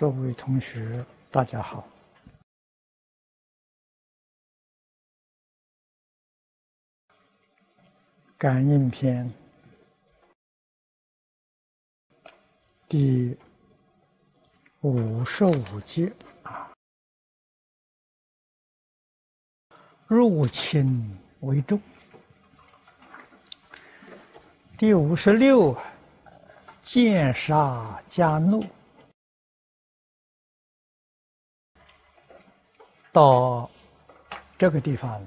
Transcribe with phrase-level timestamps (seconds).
[0.00, 1.84] 各位同学，大家好。
[8.36, 9.28] 感应篇
[12.88, 13.36] 第
[14.82, 16.12] 五十五节
[16.44, 16.72] 啊，
[20.06, 21.82] 入侵为重。
[24.76, 25.76] 第五十六，
[26.84, 28.64] 见杀加怒。
[33.12, 33.70] 到
[34.56, 35.20] 这个地方，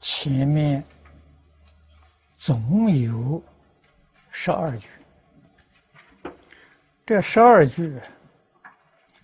[0.00, 0.82] 前面
[2.34, 3.42] 总有
[4.30, 4.88] 十二句。
[7.06, 7.98] 这十二句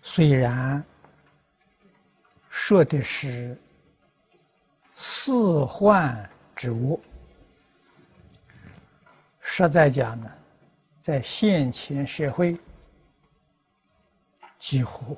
[0.03, 0.83] 虽然
[2.49, 3.57] 说的是
[4.95, 7.01] 四患之物，
[9.41, 10.31] 实在讲呢，
[11.01, 12.59] 在现前社会
[14.59, 15.17] 几乎。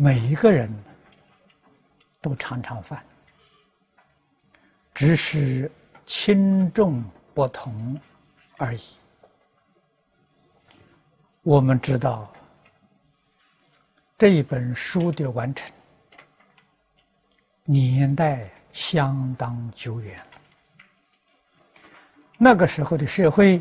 [0.00, 0.72] 每一个人
[2.20, 3.04] 都常常犯，
[4.94, 5.68] 只是
[6.06, 7.02] 轻重
[7.34, 8.00] 不同
[8.58, 8.80] 而已。
[11.42, 12.32] 我们知道
[14.16, 15.68] 这本书的完成
[17.64, 20.24] 年代相当久远，
[22.36, 23.60] 那个时候的社会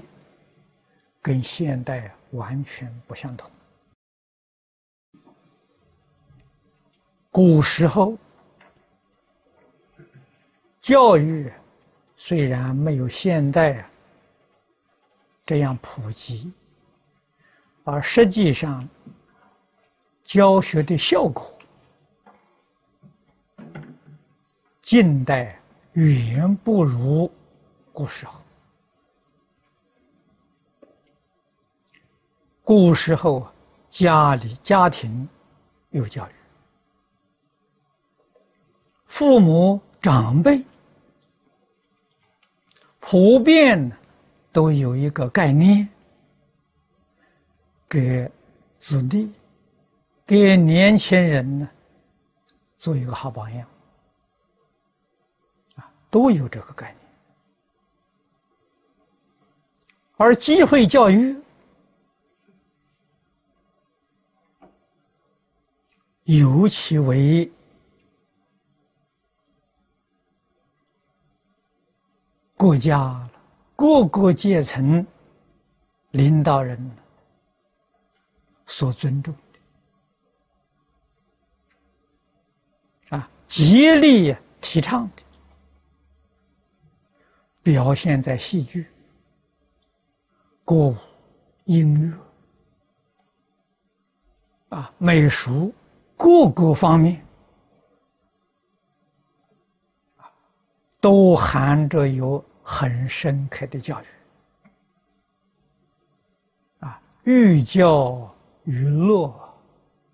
[1.19, 3.49] 跟现代完全不相同。
[7.29, 8.17] 古时候，
[10.81, 11.51] 教育
[12.15, 13.87] 虽然没有现代
[15.45, 16.51] 这样普及，
[17.83, 18.87] 而实际上
[20.23, 21.57] 教学的效果，
[24.81, 25.59] 近代
[25.93, 27.31] 远不如
[27.93, 28.41] 古时候。
[32.63, 33.47] 古时候，
[33.89, 35.29] 家里家庭
[35.91, 36.36] 有教育。
[39.17, 40.63] 父母长辈
[42.99, 43.91] 普遍
[44.51, 45.89] 都有一个概念，
[47.89, 48.31] 给
[48.77, 49.33] 子弟、
[50.23, 51.67] 给年轻人呢
[52.77, 53.67] 做一个好榜样
[55.77, 56.97] 啊，都有这个概念。
[60.17, 61.35] 而机会教育
[66.25, 67.51] 尤其为。
[72.57, 73.29] 国家
[73.75, 75.05] 各个阶层
[76.09, 76.91] 领导人
[78.65, 79.31] 所尊重
[83.09, 85.21] 的啊，极力提倡的，
[87.61, 88.87] 表现在戏剧、
[90.65, 90.95] 歌舞、
[91.65, 92.11] 音乐
[94.75, 95.71] 啊、美术
[96.17, 97.23] 各个方面。
[100.99, 104.05] 都含着有很深刻的教育，
[106.79, 108.29] 啊，寓教
[108.65, 109.33] 于乐，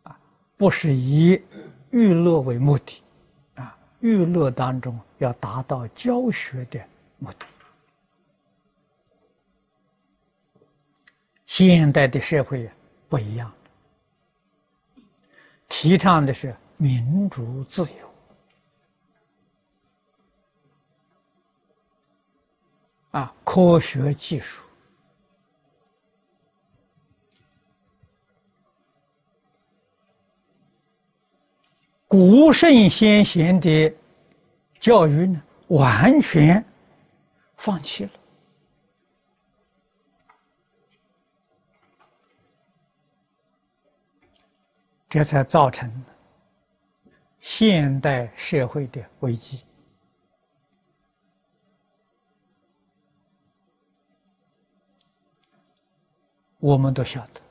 [0.03, 0.16] 啊，
[0.56, 1.41] 不是以
[1.90, 3.02] 娱乐为目的，
[3.56, 6.80] 啊，娱乐当中要达到教学的
[7.18, 7.46] 目的。
[11.47, 12.70] 现代的社会
[13.09, 13.52] 不一样，
[15.68, 18.12] 提倡的是民主自由。
[23.13, 24.63] 啊，科学技术，
[32.07, 33.94] 古圣先贤的
[34.79, 36.66] 教育呢，完全
[37.56, 38.12] 放弃了，
[45.07, 46.03] 这才造成
[47.40, 49.63] 现代社会的危机。
[56.64, 57.42] 我们都晓得，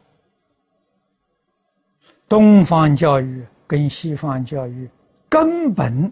[2.26, 4.88] 东方教育跟西方教育
[5.28, 6.10] 根本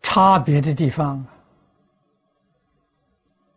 [0.00, 1.22] 差别的地方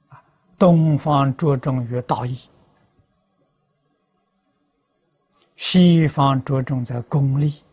[0.10, 0.22] 啊，
[0.60, 2.38] 东方着重于道义，
[5.56, 7.63] 西方着重在功利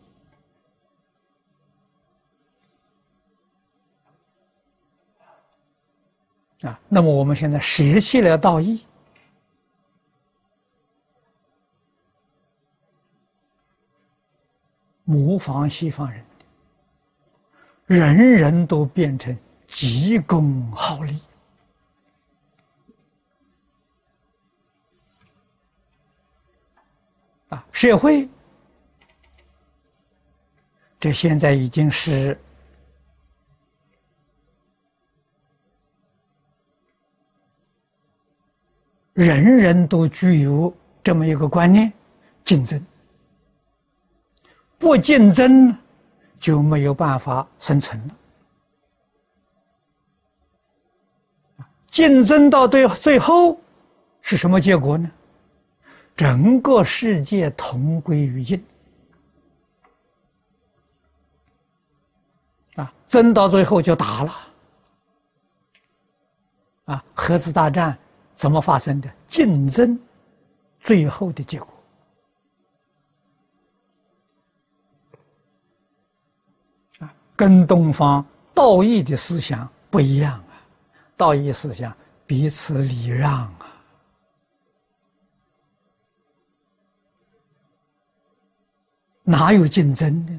[6.61, 6.79] 啊。
[6.87, 8.81] 那么我们现在舍弃了道义。
[15.03, 16.23] 模仿西方人
[17.85, 21.19] 人人都变成急功好利。
[27.49, 28.27] 啊社会
[30.99, 32.37] 这现在已经是
[39.13, 40.73] 人人都具有
[41.03, 41.91] 这么一个观念
[42.43, 42.83] 竞争。
[44.83, 45.73] 不竞争，
[46.37, 48.15] 就没有办法生存了。
[51.89, 53.57] 竞争到最最后
[54.19, 55.09] 是什么结果呢？
[56.17, 58.61] 整个世界同归于尽。
[62.75, 64.33] 啊，争到最后就打了。
[66.83, 67.97] 啊，核子大战
[68.33, 69.09] 怎么发生的？
[69.27, 69.97] 竞争
[70.81, 71.82] 最后的结果。
[77.35, 80.61] 跟东方道义的思想不一样啊。
[81.15, 81.95] 道义思想，
[82.25, 83.71] 彼此礼让啊，
[89.23, 90.33] 哪有竞争的？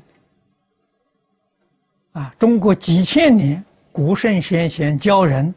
[2.21, 5.53] 啊，中国几千年古圣先贤教人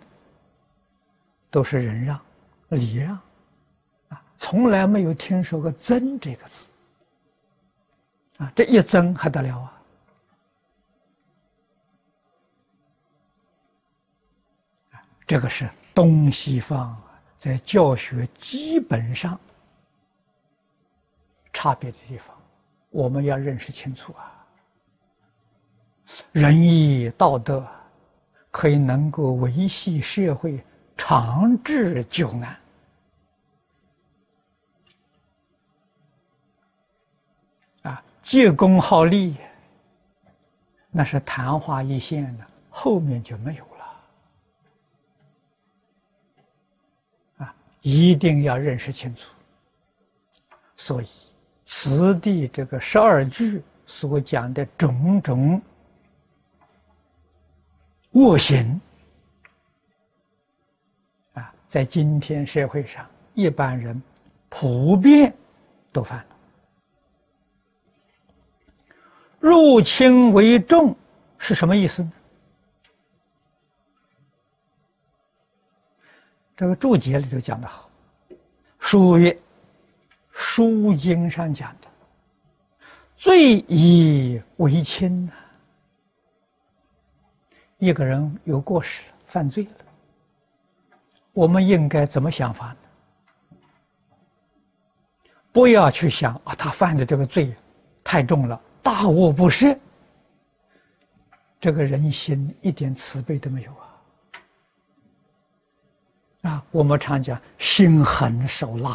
[1.52, 2.20] 都是忍让、
[2.70, 3.20] 礼让，
[4.10, 6.66] 啊，从来没有听说过争这个字，
[8.38, 9.77] 啊，这一争还得了啊！
[15.28, 16.98] 这个是东西方
[17.38, 19.38] 在教学基本上
[21.52, 22.34] 差别的地方，
[22.90, 24.34] 我们要认识清楚啊。
[26.32, 27.68] 仁义道德
[28.50, 30.64] 可以能够维系社会
[30.96, 32.58] 长治久安
[37.82, 39.36] 啊，借功好利
[40.90, 43.77] 那是昙花一现的，后面就没有了。
[47.90, 49.32] 一定要认识清楚，
[50.76, 51.08] 所以
[51.64, 55.62] 此地这个十二句所讲的种种
[58.12, 58.82] 恶行
[61.32, 64.02] 啊，在今天社会上，一般人
[64.50, 65.34] 普遍
[65.94, 66.26] 都犯了。
[69.40, 70.94] 入轻为重
[71.38, 72.12] 是什么意思呢？
[76.58, 77.88] 这个注解里头讲的好，
[78.80, 79.38] 书曰
[80.34, 81.88] ：“书经上讲的，
[83.16, 85.34] 罪以为轻呐。
[87.78, 89.86] 一个人有过失，犯罪了，
[91.32, 92.78] 我们应该怎么想法呢？
[95.52, 97.54] 不要去想啊，他犯的这个罪
[98.04, 99.78] 太重了，大恶不赦。
[101.60, 103.84] 这个人心一点慈悲都没有啊。”
[106.48, 108.92] 啊，我们常讲心狠手辣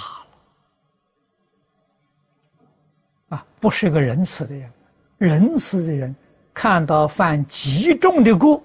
[3.29, 4.73] 了，啊，不是个仁慈的人。
[5.19, 6.17] 仁慈的人
[6.55, 8.65] 看到犯极重的过，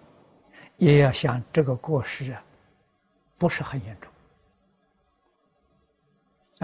[0.77, 2.41] 也要想这个过失啊，
[3.37, 4.09] 不是很严重。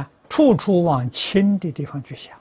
[0.02, 2.34] 啊，处处往轻的地方去想。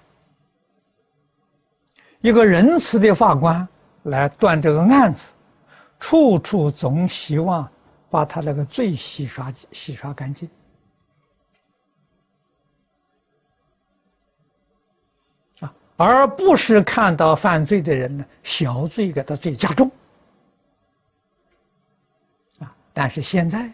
[2.20, 3.66] 一个仁慈的法官
[4.04, 5.32] 来断这个案子，
[5.98, 7.68] 处处总希望。
[8.12, 10.46] 把他那个罪洗刷洗刷干净，
[15.60, 19.90] 啊，而不是看到犯罪的人呢，小罪给他罪加重，
[22.58, 23.72] 啊，但是现在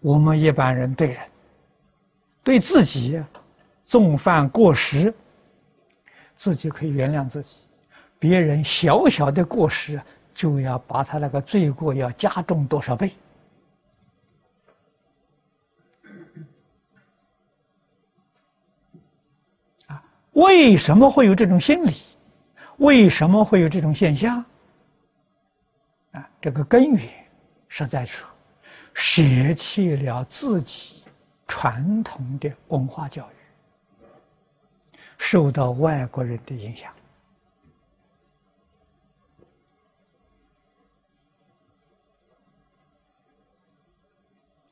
[0.00, 1.30] 我们一般人对人，
[2.44, 3.24] 对自己
[3.82, 5.14] 纵犯过失，
[6.36, 7.56] 自己可以原谅自己，
[8.18, 9.98] 别人小小的过失。
[10.40, 13.12] 就要把他那个罪过要加重多少倍？
[19.88, 21.92] 啊，为什么会有这种心理？
[22.78, 24.42] 为什么会有这种现象？
[26.12, 27.06] 啊，这个根源
[27.68, 28.26] 是在说，
[28.94, 31.04] 舍弃了自己
[31.46, 36.90] 传统的文化教育，受到外国人的影响。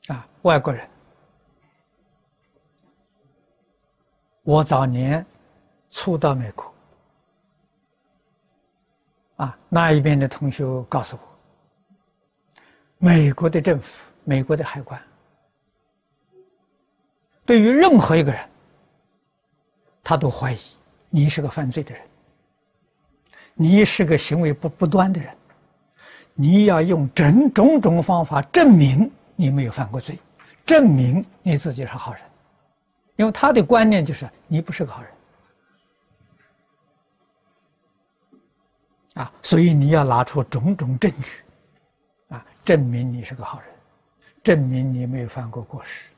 [0.08, 0.88] 啊，外国人，
[4.42, 5.24] 我早年
[5.90, 6.74] 初到美国，
[9.36, 11.22] 啊，那一边的同学告诉我，
[12.96, 14.98] 美国的政府、美国的海关，
[17.44, 18.48] 对于任何一个人，
[20.02, 20.58] 他都怀疑
[21.10, 22.02] 你是个犯罪的人，
[23.52, 25.36] 你是个行为不不端的人，
[26.32, 29.12] 你要用整种种方法证明。
[29.40, 30.18] 你没有犯过罪，
[30.66, 32.20] 证明你自己是好人。
[33.14, 35.12] 因为他的观念就是你不是个好人
[39.14, 41.42] 啊，所以你要拿出种种证据
[42.28, 43.68] 啊，证明你是个好人，
[44.42, 46.10] 证明你没有犯过过失。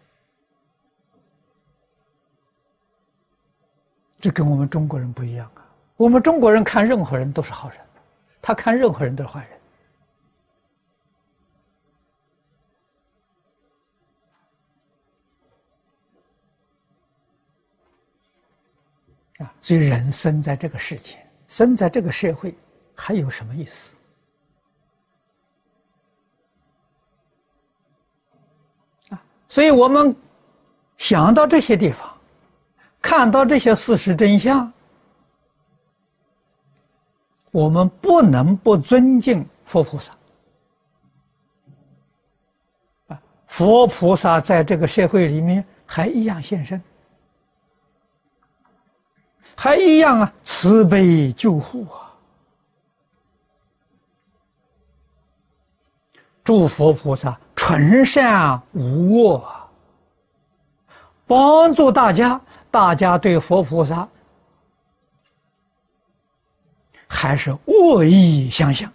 [4.18, 5.64] 这跟我们中国人不一样啊！
[5.96, 7.78] 我们中国人看任何人都是好人，
[8.40, 9.59] 他看任何人都是坏人
[19.40, 19.52] 啊！
[19.60, 21.18] 所以人生在这个世界，
[21.48, 22.54] 生在这个社会，
[22.94, 23.96] 还有什么意思
[29.08, 29.20] 啊？
[29.48, 30.14] 所以我们
[30.96, 32.08] 想到这些地方。
[33.02, 34.70] 看到这些事实真相，
[37.50, 40.12] 我们不能不尊敬佛菩萨。
[43.06, 46.78] 啊，佛菩萨在这个社会里面还一样现身，
[49.56, 52.10] 还一样啊，慈悲救护啊！
[56.42, 59.68] 诸佛菩萨纯善无恶，
[61.26, 62.40] 帮助大家。
[62.72, 64.08] 大家对佛菩萨
[67.08, 68.88] 还是恶意相向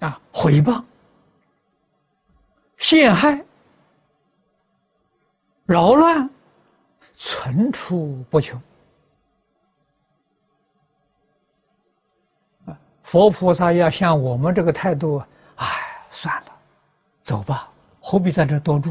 [0.00, 0.82] 啊，诽谤、
[2.78, 3.44] 陷害、
[5.68, 6.28] 扰乱，
[7.12, 8.58] 层出不穷！
[13.02, 15.22] 佛菩萨要像我们这个态度，
[15.56, 15.66] 哎，
[16.08, 16.52] 算了。
[17.22, 17.68] 走吧，
[18.00, 18.90] 何必在这多住？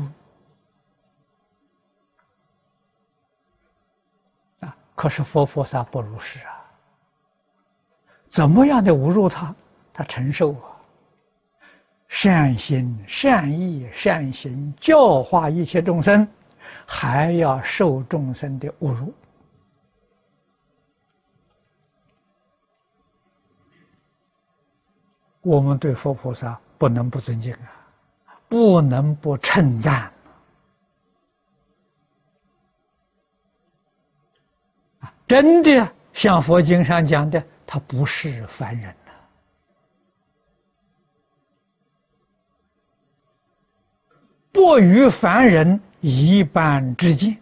[4.59, 4.77] 啊！
[4.93, 6.61] 可是佛菩萨不如是啊，
[8.29, 9.51] 怎么样的侮辱他，
[9.91, 10.77] 他承受啊。
[12.07, 16.27] 善心、善意、善行教化一切众生，
[16.85, 19.13] 还要受众生的侮辱。
[25.41, 27.73] 我们对佛菩萨不能不尊敬啊！
[28.49, 30.11] 不能不称赞
[34.99, 35.13] 啊！
[35.25, 39.11] 真的像佛经上讲的，他不是凡人呐，
[44.51, 47.37] 不与凡人一般之见，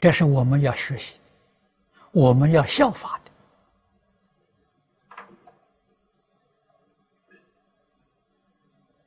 [0.00, 1.20] 这是我们要学习的，
[2.10, 3.30] 我们要效法的。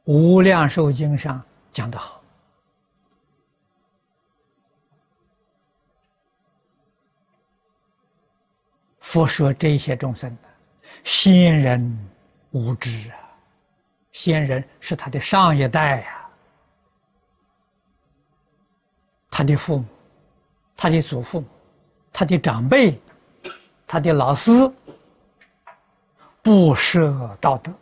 [0.05, 2.21] 无量寿经上讲得好，
[8.99, 10.35] 佛说这些众生，
[11.03, 12.09] 先人
[12.49, 13.17] 无知啊，
[14.11, 16.20] 先人是他的上一代呀，
[19.31, 19.85] 他的父母，
[20.77, 21.43] 他的祖父，
[22.13, 22.99] 他的长辈，
[23.87, 24.51] 他的老师，
[26.43, 27.73] 不舍道德。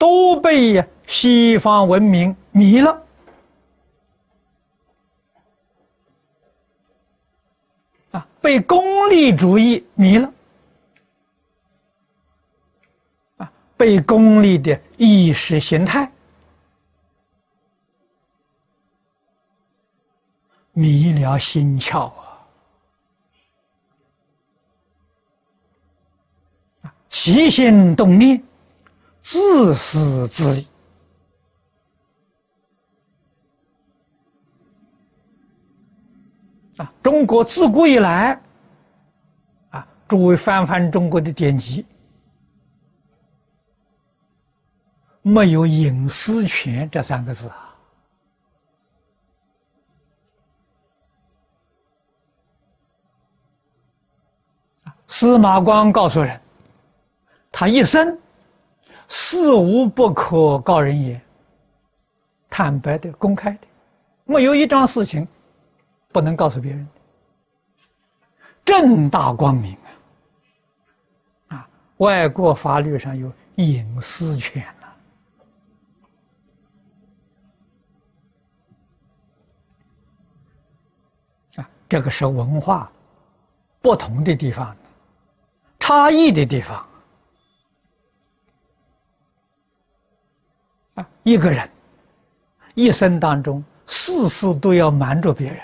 [0.00, 3.02] 都被西方文明迷了
[8.12, 8.24] 啊！
[8.40, 10.32] 被功利主义迷了
[13.78, 16.10] 被功利的意识形态
[20.72, 22.12] 迷了心窍
[26.82, 26.92] 啊！
[27.08, 28.42] 起心动念。
[29.20, 30.66] 自私自利
[36.78, 36.90] 啊！
[37.02, 38.40] 中国自古以来
[39.68, 41.84] 啊，诸位翻翻中国的典籍，
[45.22, 47.74] 没有隐私权这三个字啊。
[55.06, 56.40] 司马光告诉人，
[57.50, 58.18] 他一生。
[59.10, 61.18] 事无不可告人言，
[62.50, 63.60] 坦白的、公开的，
[64.26, 65.26] 没有一桩事情
[66.12, 66.86] 不能告诉别人
[68.66, 69.74] 正大光明
[71.48, 71.56] 啊！
[71.56, 74.62] 啊，外国法律上有隐私权
[81.88, 82.90] 这个是文化
[83.80, 84.76] 不同的地方，
[85.78, 86.86] 差异的地方
[90.94, 91.08] 啊。
[91.22, 91.68] 一个人
[92.74, 95.60] 一生当中，事事都要瞒着别人，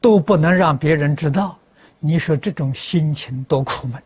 [0.00, 1.56] 都不能让别人知道，
[1.98, 4.02] 你说这种心情多苦闷，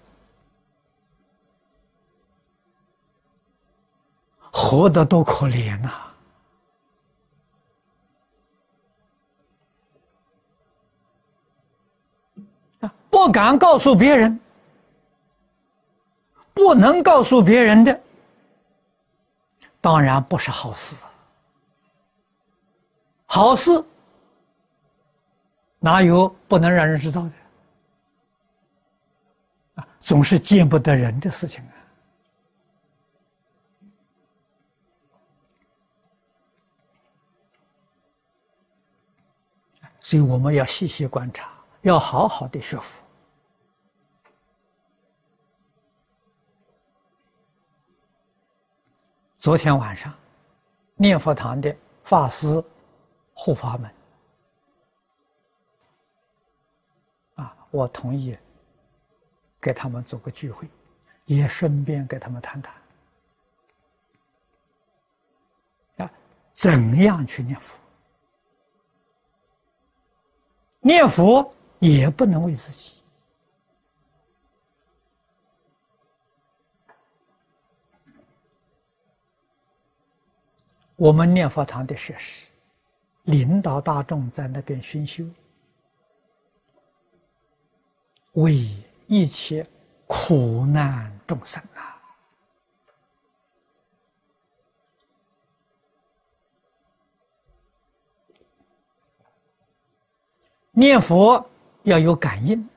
[4.52, 5.88] 活得多可怜呐！
[5.88, 6.10] 啊，
[13.11, 14.40] 不敢告诉别人，
[16.55, 18.00] 不能告诉别人的，
[19.81, 20.97] 当然不是好事。
[23.26, 23.85] 好事
[25.79, 27.31] 哪有不能让人知道的？
[29.76, 31.75] 啊，总是见不得人的事情啊！
[40.00, 41.49] 所以我们要细细观察，
[41.83, 43.00] 要好好的学佛。
[49.41, 50.15] 昨天晚上，
[50.97, 52.63] 念佛堂的法师。
[53.33, 53.91] 护法们
[57.37, 58.37] 啊，我同意
[59.59, 60.69] 给他们做个聚会，
[61.25, 62.75] 也顺便给他们谈谈
[65.97, 66.13] 啊，
[66.53, 67.79] 怎样去念佛？
[70.81, 73.00] 念佛也不能为自己，
[81.00, 82.47] 我们念佛堂的设施。
[83.25, 85.25] 领导大众在那边熏修，
[88.33, 88.69] 为
[89.07, 89.66] 一切
[90.07, 91.97] 苦难众生啊！
[100.73, 101.42] 念佛
[101.85, 102.69] 要有感应，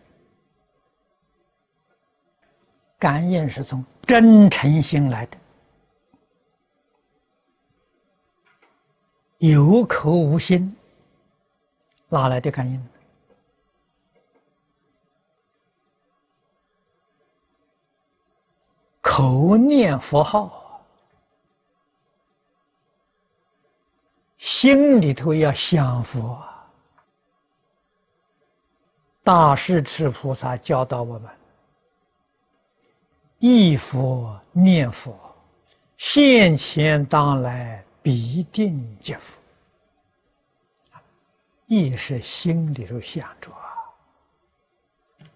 [3.00, 5.38] 感应是从真诚心来的。
[9.44, 10.74] 有口无心，
[12.08, 12.82] 哪来的感应？
[19.02, 20.82] 口念佛号，
[24.38, 26.42] 心里头要想佛。
[29.26, 31.30] 大势至菩萨教导我们：
[33.40, 35.14] 忆佛念佛，
[35.98, 37.84] 现前当来。
[38.04, 39.40] 必定接福，
[41.68, 43.50] 亦是心里头想着，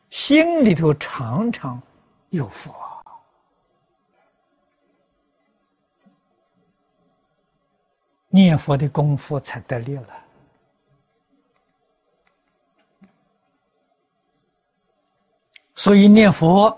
[0.10, 1.82] 心里头常常
[2.32, 2.75] 有佛，
[8.27, 10.25] 念佛的功夫才得力了。
[15.73, 16.77] 所以念佛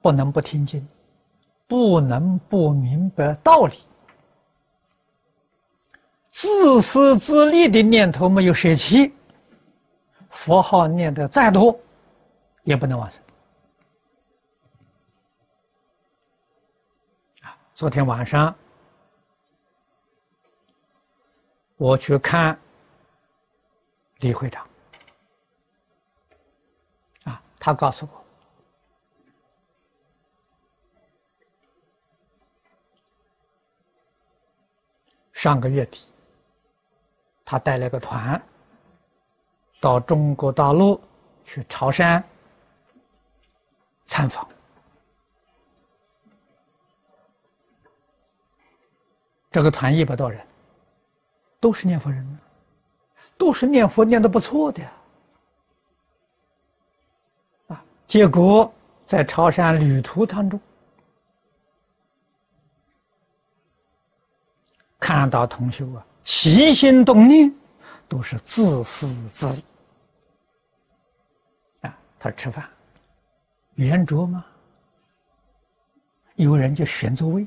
[0.00, 0.86] 不能不听经，
[1.66, 3.78] 不能不明白道理。
[6.32, 9.12] 自私自利的念头没有舍弃，
[10.30, 11.78] 佛号念的再多，
[12.64, 13.22] 也不能往生。
[17.42, 18.52] 啊，昨天晚上
[21.76, 22.58] 我去看
[24.20, 24.66] 李会长，
[27.24, 28.24] 啊，他告诉我，
[35.34, 36.00] 上个月底。
[37.52, 38.40] 他带了个团
[39.78, 40.98] 到中国大陆
[41.44, 42.22] 去潮汕
[44.06, 44.48] 参访，
[49.50, 50.40] 这个团一百多人，
[51.60, 52.38] 都是念佛人，
[53.36, 54.82] 都是念佛念的不错的
[57.66, 57.84] 啊。
[58.06, 58.72] 结果
[59.04, 60.58] 在潮汕旅途当中，
[64.98, 66.06] 看到同修啊。
[66.24, 67.52] 起心动念
[68.08, 69.64] 都是自私自利
[71.80, 71.98] 啊！
[72.18, 72.64] 他吃饭
[73.74, 74.44] 圆桌吗？
[76.36, 77.46] 有人就选座位。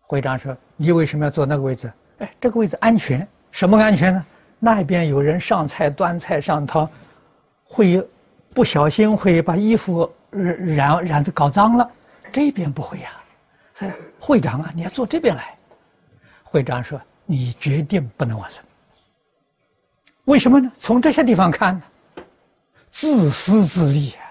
[0.00, 1.92] 会长说：“你为什么要坐那个位置？
[2.18, 3.26] 哎，这个位置安全。
[3.50, 4.26] 什么安全呢？
[4.58, 6.88] 那边有人上菜端菜上汤，
[7.64, 8.06] 会
[8.54, 11.90] 不小心会把衣服染染的搞脏了。
[12.32, 13.10] 这边不会呀。
[13.74, 15.54] 所以会长啊，你要坐这边来。”
[16.50, 18.64] 会长说：“你决定不能往生，
[20.24, 20.72] 为什么呢？
[20.76, 21.82] 从这些地方看呢，
[22.88, 24.24] 自私自利啊！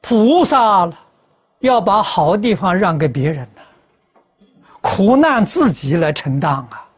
[0.00, 0.96] 菩萨了，
[1.58, 3.62] 要把好地方让给别人呢，
[4.80, 6.88] 苦难自己来承担啊！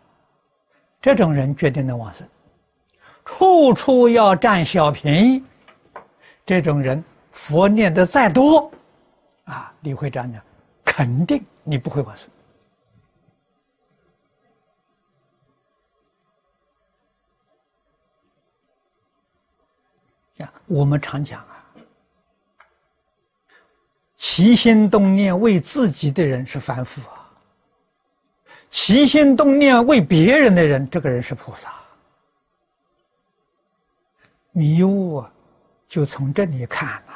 [1.01, 2.29] 这种人决定能往生，
[3.25, 5.43] 处处要占小便宜，
[6.45, 7.03] 这种人。”
[7.35, 8.71] 佛念的再多，
[9.45, 10.41] 啊，李会长讲，
[10.85, 12.31] 肯定你不会往生。
[20.39, 21.67] 啊，我们常讲啊，
[24.15, 27.29] 起心动念为自己的人是凡夫啊，
[28.71, 31.73] 起心动念为别人的人，这个人是菩萨。
[34.53, 35.31] 迷雾啊，
[35.89, 37.14] 就从这里看呐。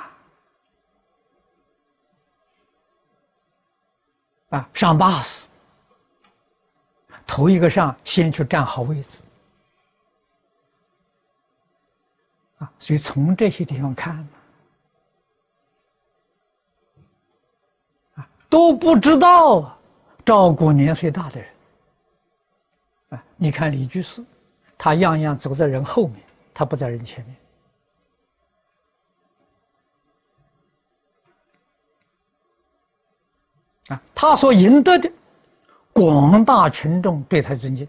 [4.50, 5.46] 啊，上巴士，
[7.26, 9.18] 头一个上，先去占好位置。
[12.58, 14.28] 啊，所以从这些地方看，
[18.14, 19.78] 啊，都不知道
[20.24, 21.50] 照顾年岁大的人。
[23.10, 24.24] 啊，你看李居士，
[24.76, 26.22] 他样样走在人后面。
[26.54, 27.36] 他不在人前面
[33.88, 35.10] 啊，他所赢得的
[35.92, 37.88] 广大群众对他尊敬，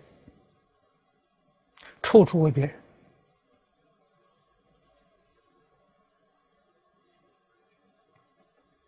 [2.01, 2.75] 处处为别人。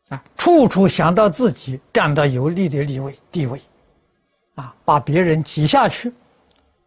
[0.10, 3.62] 啊，处处想到自己占到有利的地位地位，
[4.56, 6.12] 啊，把别人挤下去，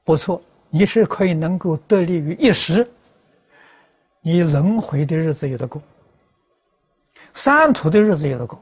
[0.05, 0.43] 不错。
[0.69, 2.91] 你是可以能够得利于一时，
[4.21, 5.81] 你轮回的日子有的过，
[7.33, 8.61] 三途的日子有的过，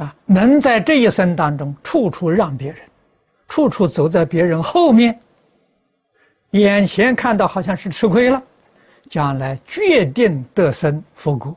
[0.00, 2.88] 啊，能在这一生当中处处让别人，
[3.48, 5.20] 处处走在别人后面，
[6.52, 8.42] 眼前看到好像是吃亏了，
[9.10, 11.54] 将来决定得生佛果。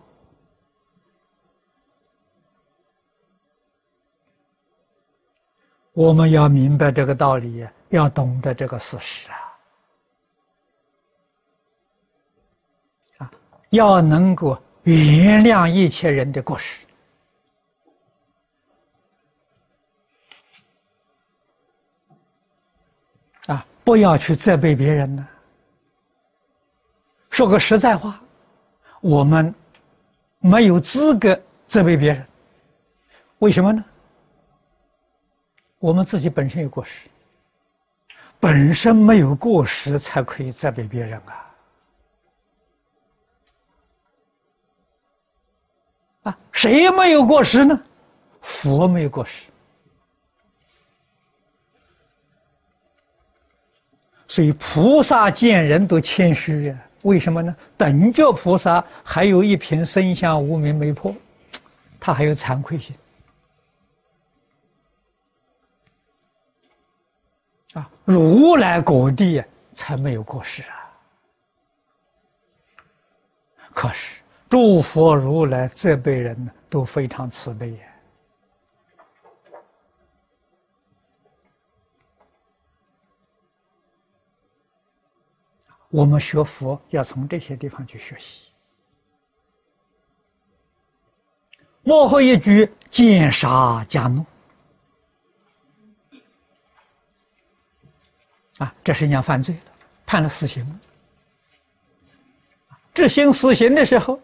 [5.94, 9.38] 我们要明白这个道理，要懂得这个事实啊！
[13.20, 13.32] 啊，
[13.70, 16.84] 要能够原谅一切人的过失
[23.46, 25.28] 啊，不要去责备别人呢。
[27.30, 28.22] 说个实在话，
[29.02, 29.54] 我们
[30.40, 32.26] 没有资格责备别人，
[33.40, 33.84] 为什么呢？
[35.80, 37.10] 我们自己本身有过失，
[38.40, 41.54] 本身没有过失才可以责备别人啊！
[46.24, 47.78] 啊，谁没有过失呢？
[48.42, 49.50] 佛没有过失，
[54.34, 56.76] 所以菩萨见人都谦虚呀。
[57.04, 57.56] 为什么呢？
[57.78, 61.16] 等觉菩萨还有一瓶生相无名没破，
[62.00, 62.96] 他还有惭愧心。
[67.74, 70.90] 啊，如来果地才没有过失啊！
[73.72, 74.20] 可是
[74.50, 76.36] 诸佛如来这辈人
[76.72, 77.78] 都非常慈悲呀。
[85.94, 88.46] 我们学佛要从这些地方去学习。
[91.84, 94.26] 幕后一句见杀加怒。
[98.58, 99.62] 啊，这是人家犯罪了，
[100.04, 100.68] 判了死刑。
[102.96, 104.20] 执行死刑的时候，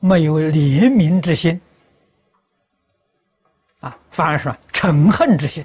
[0.00, 1.58] 没有怜悯之心，
[3.80, 5.64] 啊，反而说嗔恨之心。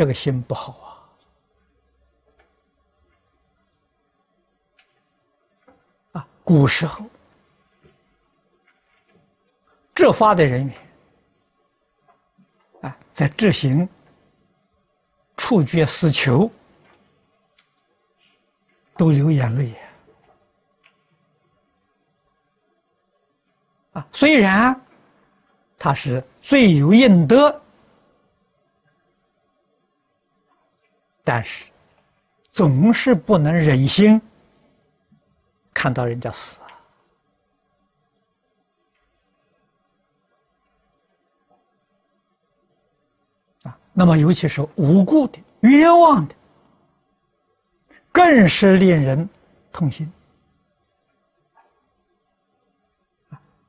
[0.00, 0.72] 这个心不好
[6.12, 6.20] 啊！
[6.20, 7.04] 啊，古时候
[9.94, 10.74] 执法的人员。
[13.12, 13.86] 在执行
[15.36, 16.50] 处决死囚，
[18.96, 19.74] 都流眼泪
[23.92, 24.08] 啊！
[24.10, 24.74] 虽然
[25.78, 27.60] 他是罪有应得，
[31.32, 31.66] 但是
[32.50, 34.20] 总是不能忍心
[35.72, 36.58] 看到人家死
[43.62, 43.78] 啊。
[43.92, 46.34] 那么，尤其是无辜的、冤枉的，
[48.10, 49.28] 更是令人
[49.70, 50.12] 痛心，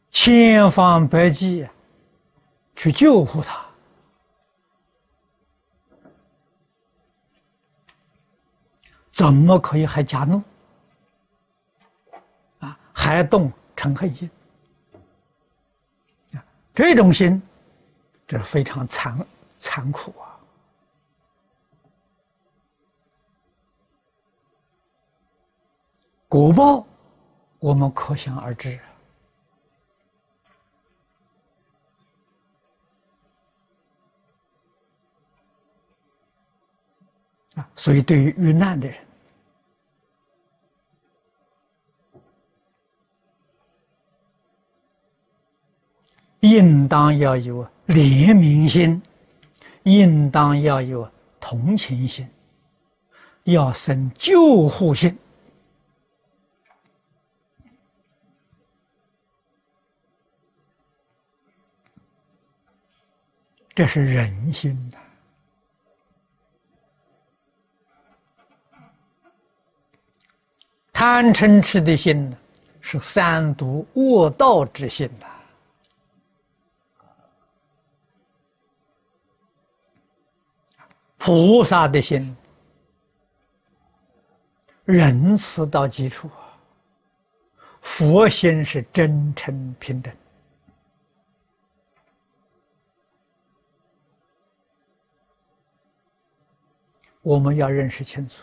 [0.09, 1.69] 千方百计
[2.75, 3.63] 去救护他，
[9.21, 10.41] 怎么可以还加怒？
[12.57, 14.27] 啊，还动嗔恨心？
[16.73, 17.39] 这种心，
[18.25, 19.15] 这是非常残。
[19.59, 20.25] 残酷啊！
[26.27, 26.83] 果报，
[27.59, 28.79] 我们可想而知
[37.53, 37.69] 啊。
[37.75, 38.97] 所以，对于遇难的人，
[46.41, 49.01] 应当要有怜悯心，
[49.83, 52.27] 应当要有同情心，
[53.43, 55.17] 要生救护心。
[63.73, 64.97] 这是人心的。
[70.91, 72.37] 贪嗔痴的心呢，
[72.79, 75.30] 是三毒恶道之心呐。
[81.23, 82.35] 菩萨的心，
[84.85, 86.57] 仁慈到极处啊！
[87.79, 90.11] 佛心是真诚平等。
[97.21, 98.41] 我们要认识清楚，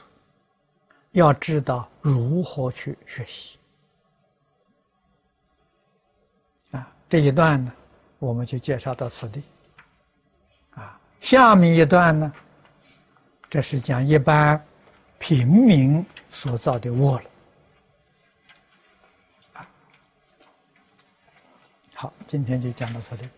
[1.10, 3.58] 要知道如何去学习。
[6.70, 7.72] 啊，这一段呢，
[8.20, 9.42] 我们就介绍到此地。
[10.76, 12.32] 啊，下面一段呢，
[13.50, 14.62] 这是讲一般
[15.18, 17.24] 平民所造的恶了。
[21.94, 23.28] 好，今天就讲到这里。